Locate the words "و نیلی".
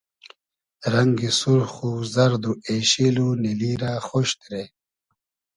3.25-3.71